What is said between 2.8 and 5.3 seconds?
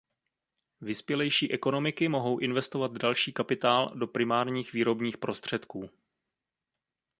další kapitál do primárních výrobních